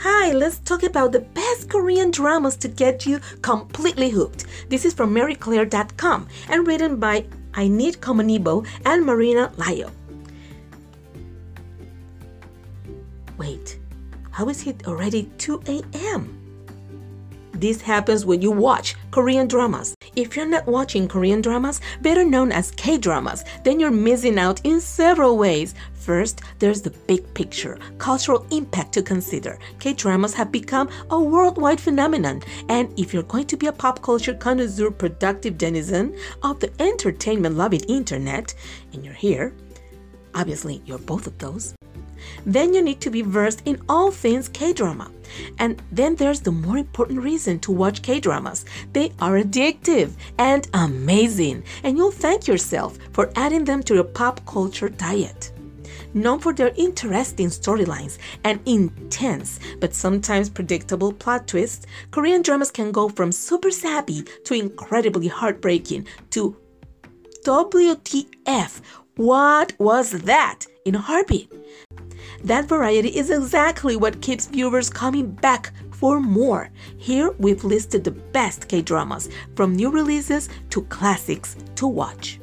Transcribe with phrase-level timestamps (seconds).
[0.00, 4.46] Hi, let's talk about the best Korean dramas to get you completely hooked.
[4.68, 7.22] This is from MarieClaire.com and written by
[7.54, 9.90] Ainit Komanibo and Marina Layo.
[13.38, 13.80] Wait,
[14.30, 16.38] how is it already 2 a.m.?
[17.52, 19.96] This happens when you watch Korean dramas.
[20.14, 24.60] If you're not watching Korean dramas, better known as K dramas, then you're missing out
[24.62, 25.74] in several ways.
[26.08, 29.58] First, there's the big picture, cultural impact to consider.
[29.78, 32.40] K dramas have become a worldwide phenomenon,
[32.70, 37.56] and if you're going to be a pop culture connoisseur, productive denizen of the entertainment
[37.56, 38.54] loving internet,
[38.94, 39.52] and you're here,
[40.34, 41.74] obviously you're both of those,
[42.46, 45.10] then you need to be versed in all things K drama.
[45.58, 50.66] And then there's the more important reason to watch K dramas they are addictive and
[50.72, 55.52] amazing, and you'll thank yourself for adding them to your pop culture diet.
[56.14, 62.92] Known for their interesting storylines and intense but sometimes predictable plot twists, Korean dramas can
[62.92, 66.56] go from super sappy to incredibly heartbreaking to
[67.44, 68.80] WTF,
[69.16, 70.66] what was that?
[70.84, 71.52] in a heartbeat.
[72.44, 76.70] That variety is exactly what keeps viewers coming back for more.
[76.96, 82.40] Here we've listed the best K dramas, from new releases to classics to watch.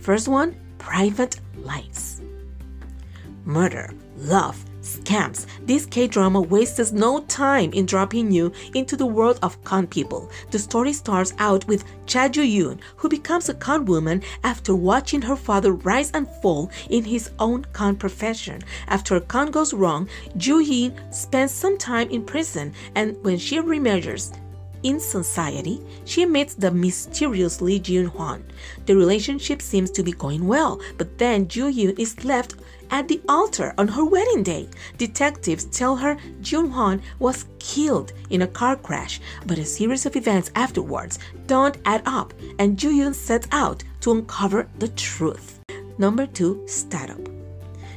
[0.00, 2.22] First one Private Lives.
[3.44, 5.46] Murder, love, scams.
[5.66, 10.30] This K drama wastes no time in dropping you into the world of con people.
[10.50, 15.22] The story starts out with Cha Ju Yoon, who becomes a con woman after watching
[15.22, 18.60] her father rise and fall in his own con profession.
[18.88, 23.56] After a con goes wrong, Ju Yin spends some time in prison, and when she
[23.58, 24.36] reemerges,
[24.82, 28.44] in society, she meets the mysterious Lee Jun Hwan.
[28.86, 32.54] The relationship seems to be going well, but then Ju Yoon is left
[32.90, 34.68] at the altar on her wedding day.
[34.98, 40.16] Detectives tell her Jun Hwan was killed in a car crash, but a series of
[40.16, 45.60] events afterwards don't add up, and Ju Yoon sets out to uncover the truth.
[45.98, 47.20] Number 2 Startup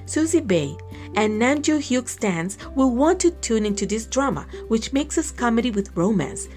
[0.06, 0.76] Suzy Bae
[1.16, 5.72] and Nam Joo Hyuk stands will want to tune into this drama, which mixes comedy
[5.72, 6.48] with romance.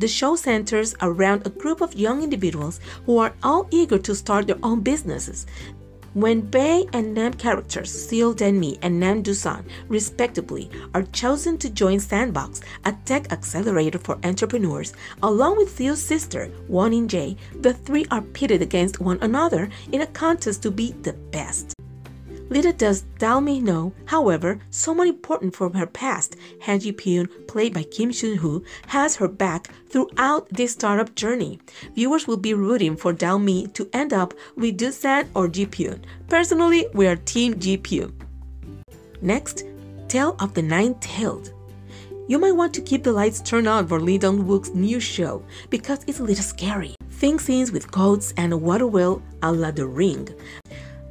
[0.00, 4.46] The show centers around a group of young individuals who are all eager to start
[4.46, 5.44] their own businesses.
[6.14, 12.00] When Bae and Nam characters Seo Dalmi and Nam Dusan, respectively, are chosen to join
[12.00, 18.06] Sandbox, a tech accelerator for entrepreneurs, along with Seo's sister, Won In Jae, the three
[18.10, 21.74] are pitted against one another in a contest to be the best.
[22.50, 27.84] Little does Dalmi know, however, someone important from her past, Han Ji Pyun, played by
[27.84, 31.60] Kim Seon Ho, has her back throughout this startup journey.
[31.94, 36.00] Viewers will be rooting for Dalmi to end up with Dusan or Ji Pyun.
[36.28, 38.12] Personally, we are Team Ji Pyun.
[39.22, 39.62] Next,
[40.08, 41.52] Tale of the Nine-Tailed.
[42.26, 46.00] You might want to keep the lights turned on for Lee Dong-wook's new show because
[46.08, 46.96] it's a little scary.
[47.10, 50.28] Think scenes with goats and a water wheel a la The Ring.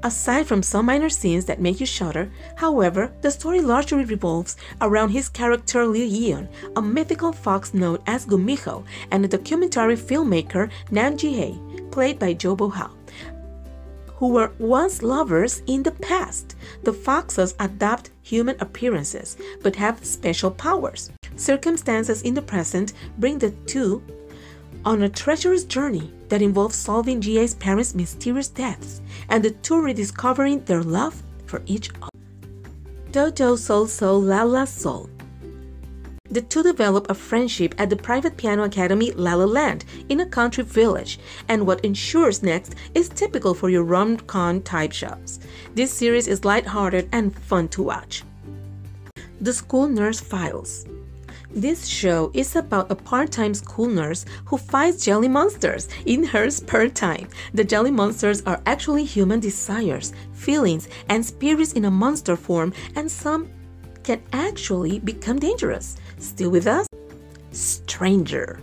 [0.02, 5.10] Aside from some minor scenes that make you shudder, however, the story largely revolves around
[5.10, 11.18] his character Lee Yeon, a mythical fox known as Gumiho, and a documentary filmmaker Nam
[11.18, 11.60] Ji-hae,
[11.92, 12.92] played by Jo Bo-ah,
[14.16, 16.56] who were once lovers in the past.
[16.84, 21.12] The foxes adopt human appearances but have special powers.
[21.36, 24.02] Circumstances in the present bring the two
[24.86, 30.64] on a treacherous journey that involves solving Ji-hae's parents' mysterious deaths and the two rediscovering
[30.64, 32.10] their love for each other.
[33.12, 35.10] Dodo Sol Sol La La Sol.
[36.32, 40.28] The two develop a friendship at the private piano academy La La Land in a
[40.28, 45.40] country village, and what ensures next is typical for your rom-com type shows.
[45.74, 48.24] This series is light-hearted and fun to watch.
[49.42, 50.86] The School Nurse Files.
[51.52, 56.90] This show is about a part-time school nurse who fights jelly monsters in her spare
[56.90, 57.28] time.
[57.56, 63.10] The jelly monsters are actually human desires, feelings, and spirits in a monster form, and
[63.10, 63.50] some
[64.04, 65.98] can actually become dangerous.
[66.20, 66.86] Still with us?
[67.52, 68.62] Stranger.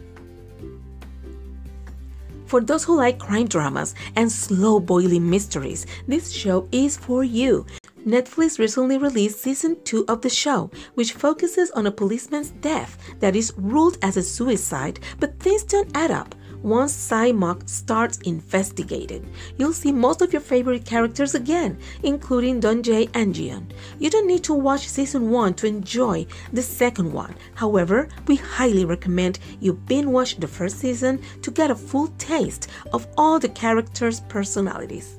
[2.46, 7.66] For those who like crime dramas and slow boiling mysteries, this show is for you.
[8.06, 13.34] Netflix recently released season 2 of the show, which focuses on a policeman's death that
[13.34, 16.32] is ruled as a suicide, but things don't add up.
[16.62, 23.34] Once Saimok starts investigating, you'll see most of your favorite characters again, including Donjae and
[23.34, 23.72] Jian.
[23.98, 27.34] You don't need to watch season 1 to enjoy the second one.
[27.54, 32.68] However, we highly recommend you binge watch the first season to get a full taste
[32.92, 35.18] of all the characters' personalities.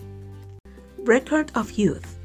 [1.00, 2.17] Record of Youth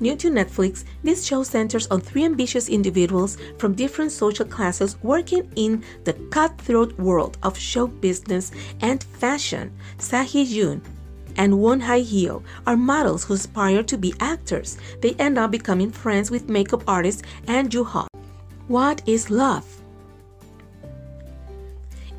[0.00, 5.52] New to Netflix, this show centers on three ambitious individuals from different social classes working
[5.56, 8.50] in the cutthroat world of show business
[8.80, 9.70] and fashion.
[9.98, 10.80] Sahi Yoon
[11.36, 14.78] and Won Hai Hyo are models who aspire to be actors.
[15.02, 18.06] They end up becoming friends with makeup artist and Joo Ho.
[18.68, 19.79] What is love?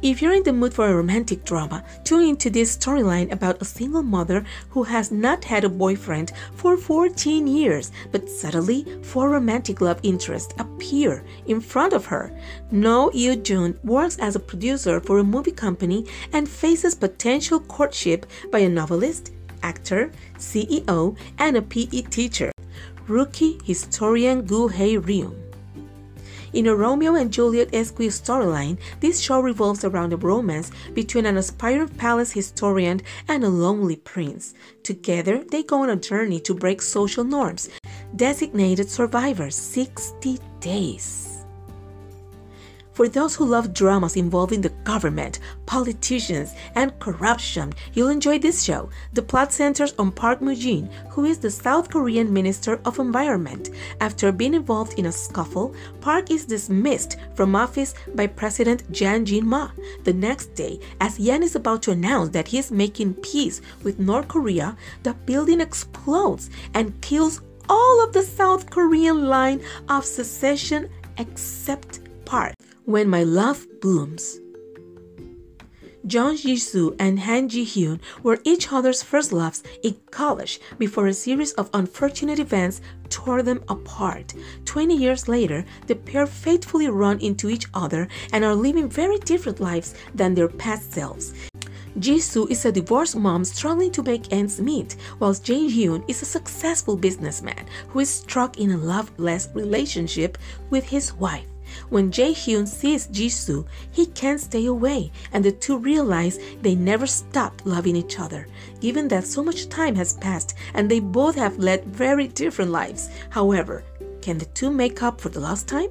[0.01, 3.65] If you're in the mood for a romantic drama, tune into this storyline about a
[3.65, 9.79] single mother who has not had a boyfriend for 14 years, but suddenly four romantic
[9.79, 12.35] love interests appear in front of her.
[12.71, 18.25] No Yoo Jun works as a producer for a movie company and faces potential courtship
[18.49, 19.31] by a novelist,
[19.61, 22.51] actor, CEO, and a PE teacher.
[23.07, 25.50] Rookie historian Gu Hae Ryung.
[26.53, 31.37] In a Romeo and Juliet esque storyline, this show revolves around a romance between an
[31.37, 34.53] aspiring palace historian and a lonely prince.
[34.83, 37.69] Together, they go on a journey to break social norms.
[38.17, 41.30] Designated Survivors 60 Days.
[43.01, 48.91] For those who love dramas involving the government, politicians, and corruption, you'll enjoy this show.
[49.13, 53.71] The plot centers on Park Moo-jin, who is the South Korean Minister of Environment.
[54.01, 59.71] After being involved in a scuffle, Park is dismissed from office by President Yang Jin-man.
[60.03, 63.97] The next day, as Yang is about to announce that he is making peace with
[63.97, 69.59] North Korea, the building explodes and kills all of the South Korean line
[69.89, 70.87] of secession
[71.17, 72.53] except Park
[72.85, 74.39] when my love blooms.
[76.07, 81.51] Jung Ji-soo and Han Jae-hyun were each other's first loves in college before a series
[81.53, 84.33] of unfortunate events tore them apart.
[84.65, 89.59] 20 years later, the pair faithfully run into each other and are living very different
[89.59, 91.33] lives than their past selves.
[91.99, 96.25] Jisoo is a divorced mom struggling to make ends meet, whilst Jae Hyun is a
[96.25, 100.37] successful businessman who is struck in a loveless relationship
[100.71, 101.50] with his wife.
[101.89, 107.07] When Jae Hyun sees Jisoo, he can't stay away, and the two realize they never
[107.07, 108.47] stopped loving each other.
[108.79, 113.09] Given that so much time has passed and they both have led very different lives,
[113.29, 113.83] however,
[114.21, 115.89] can the two make up for the lost time?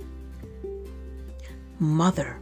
[1.78, 2.38] Mother.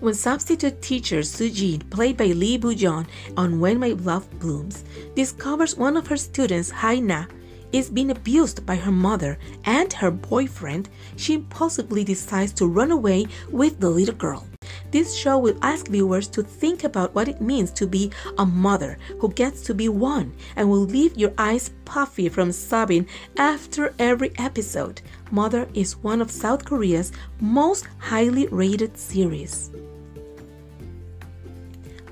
[0.00, 4.84] When substitute teacher Sujin, played by Lee Bo-young on When My Love Blooms,
[5.16, 7.28] discovers one of her students, Haina,
[7.72, 13.26] is being abused by her mother and her boyfriend, she impulsively decides to run away
[13.50, 14.46] with the little girl.
[14.90, 18.98] This show will ask viewers to think about what it means to be a mother
[19.18, 23.06] who gets to be one and will leave your eyes puffy from sobbing
[23.36, 25.00] after every episode.
[25.30, 29.70] Mother is one of South Korea's most highly rated series.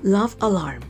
[0.03, 0.81] Love Alarm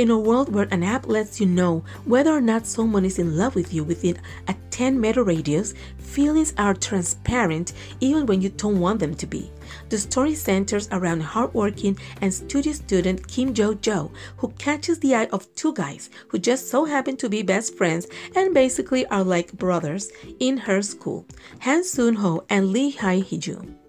[0.00, 3.36] in a world where an app lets you know whether or not someone is in
[3.36, 4.18] love with you within
[4.48, 9.50] a 10 meter radius, feelings are transparent even when you don't want them to be.
[9.90, 15.28] The story centers around hardworking and studious student Kim Jo Jo, who catches the eye
[15.32, 19.52] of two guys who just so happen to be best friends and basically are like
[19.52, 21.26] brothers in her school,
[21.60, 23.79] Han Soon Ho and Lee Hae Hijun.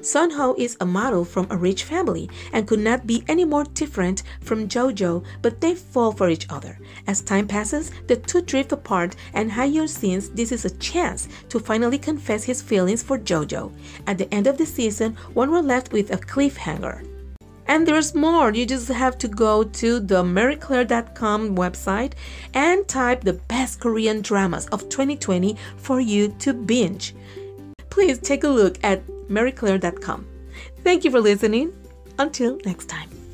[0.00, 3.64] Sun Ho is a model from a rich family and could not be any more
[3.64, 6.78] different from Jojo, but they fall for each other.
[7.06, 11.58] As time passes, the two drift apart, and Haehyun sees this is a chance to
[11.58, 13.72] finally confess his feelings for Jojo.
[14.06, 17.06] At the end of the season, one were left with a cliffhanger.
[17.66, 18.50] And there's more.
[18.52, 22.14] You just have to go to the marieclaire.com website
[22.54, 27.14] and type the best Korean dramas of 2020 for you to binge.
[27.90, 30.26] Please take a look at marieclaire.com.
[30.82, 31.72] Thank you for listening.
[32.18, 33.27] Until next time.